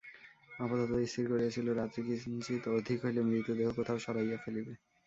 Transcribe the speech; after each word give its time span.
আপাতত 0.59 0.91
স্থির 1.03 1.25
করিয়াছিল, 1.31 1.67
রাত্রি 1.73 2.01
কিঞ্চিৎ 2.07 2.63
অধিক 2.77 2.97
হইলে 3.05 3.21
মৃতদেহ 3.27 3.67
কোথাও 3.77 3.97
সরাইয়া 4.05 4.37
ফেলিবে। 4.43 4.73